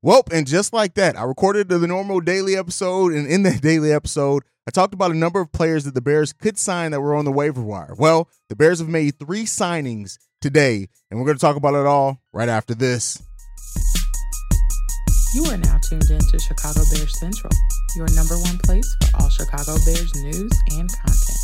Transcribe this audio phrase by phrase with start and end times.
[0.00, 3.92] Well, and just like that, I recorded the normal daily episode, and in that daily
[3.92, 7.16] episode, I talked about a number of players that the Bears could sign that were
[7.16, 7.94] on the waiver wire.
[7.98, 11.84] Well, the Bears have made three signings today, and we're going to talk about it
[11.84, 13.20] all right after this.
[15.34, 17.52] You are now tuned in to Chicago Bears Central,
[17.96, 21.38] your number one place for all Chicago Bears news and content.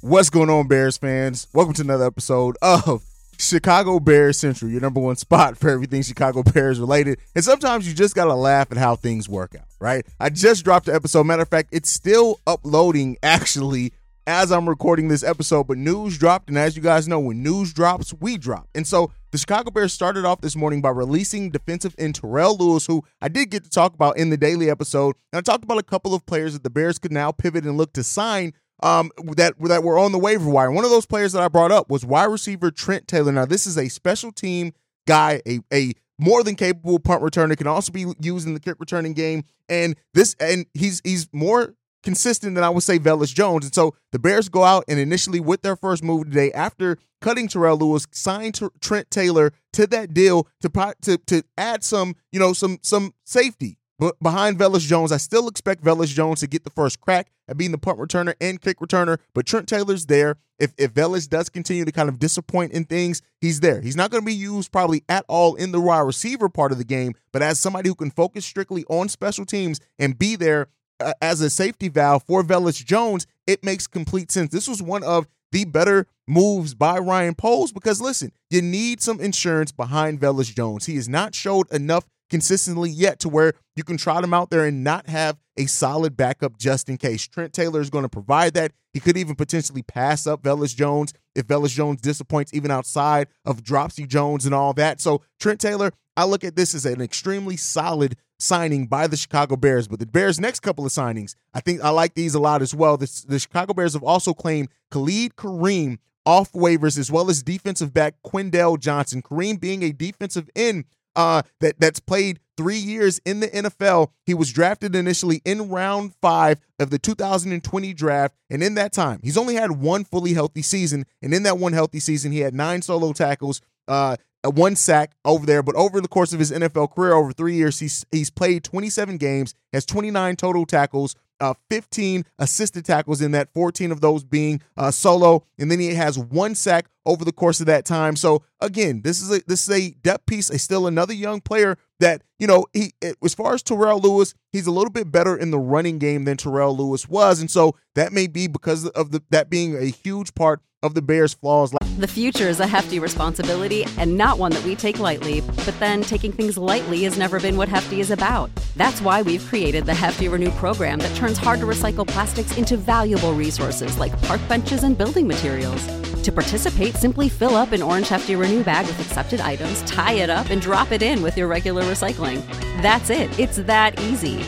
[0.00, 1.46] What's going on, Bears fans?
[1.54, 3.04] Welcome to another episode of
[3.38, 7.18] Chicago Bears Central, your number one spot for everything Chicago Bears related.
[7.34, 10.06] And sometimes you just got to laugh at how things work out, right?
[10.18, 11.24] I just dropped the episode.
[11.24, 13.92] Matter of fact, it's still uploading actually
[14.26, 16.48] as I'm recording this episode, but news dropped.
[16.48, 18.68] And as you guys know, when news drops, we drop.
[18.74, 22.86] And so the Chicago Bears started off this morning by releasing defensive end Terrell Lewis,
[22.86, 25.14] who I did get to talk about in the daily episode.
[25.32, 27.76] And I talked about a couple of players that the Bears could now pivot and
[27.76, 30.70] look to sign um, that that were on the waiver wire.
[30.70, 33.32] One of those players that I brought up was wide receiver Trent Taylor.
[33.32, 34.72] Now, this is a special team
[35.06, 38.76] guy, a a more than capable punt returner, can also be used in the kick
[38.78, 39.44] returning game.
[39.68, 43.64] And this and he's he's more consistent than I would say Velus Jones.
[43.64, 47.48] And so the Bears go out and initially with their first move today after cutting
[47.48, 52.52] Terrell Lewis, signed Trent Taylor to that deal to to to add some, you know,
[52.52, 56.70] some some safety but behind Velus Jones, I still expect Velus Jones to get the
[56.70, 59.18] first crack at being the punt returner and kick returner.
[59.34, 60.36] But Trent Taylor's there.
[60.58, 63.80] If if Velus does continue to kind of disappoint in things, he's there.
[63.80, 66.78] He's not going to be used probably at all in the wide receiver part of
[66.78, 70.68] the game, but as somebody who can focus strictly on special teams and be there
[71.00, 74.50] uh, as a safety valve for Velus Jones, it makes complete sense.
[74.50, 79.20] This was one of the better moves by Ryan Poles because listen, you need some
[79.20, 80.86] insurance behind Velus Jones.
[80.86, 84.64] He has not showed enough consistently yet to where you can trot him out there
[84.64, 87.26] and not have a solid backup just in case.
[87.26, 88.72] Trent Taylor is going to provide that.
[88.92, 93.62] He could even potentially pass up Velus Jones if Velus Jones disappoints even outside of
[93.62, 95.00] Dropsy Jones and all that.
[95.00, 99.56] So Trent Taylor, I look at this as an extremely solid signing by the Chicago
[99.56, 99.88] Bears.
[99.88, 102.74] But the Bears' next couple of signings, I think I like these a lot as
[102.74, 102.96] well.
[102.96, 107.94] The, the Chicago Bears have also claimed Khalid Kareem off waivers as well as defensive
[107.94, 109.22] back Quindell Johnson.
[109.22, 110.84] Kareem being a defensive end
[111.16, 114.10] uh, that that's played three years in the NFL.
[114.24, 119.20] He was drafted initially in round five of the 2020 draft, and in that time,
[119.22, 121.06] he's only had one fully healthy season.
[121.22, 125.44] And in that one healthy season, he had nine solo tackles, uh, one sack over
[125.44, 125.62] there.
[125.62, 129.16] But over the course of his NFL career, over three years, he's he's played 27
[129.16, 134.60] games, has 29 total tackles, uh, 15 assisted tackles in that, 14 of those being
[134.76, 138.16] uh, solo, and then he has one sack over the course of that time.
[138.16, 140.50] So again, this is a this is a depth piece.
[140.50, 144.66] A still another young player that you know he as far as Terrell Lewis, he's
[144.66, 148.12] a little bit better in the running game than Terrell Lewis was, and so that
[148.12, 151.74] may be because of the that being a huge part of the Bears' flaws.
[151.98, 155.40] The future is a hefty responsibility and not one that we take lightly.
[155.40, 158.50] But then taking things lightly has never been what Hefty is about.
[158.76, 162.76] That's why we've created the Hefty Renew program that turns hard to recycle plastics into
[162.76, 166.05] valuable resources like park benches and building materials.
[166.26, 170.28] To participate, simply fill up an orange Hefty Renew bag with accepted items, tie it
[170.28, 172.44] up, and drop it in with your regular recycling.
[172.82, 173.38] That's it.
[173.38, 174.38] It's that easy.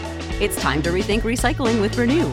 [0.44, 2.32] It's time to rethink recycling with Renew.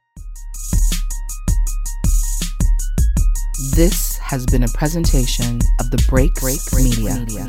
[3.76, 7.16] This has been a presentation of the Break Break Media.
[7.16, 7.46] Media.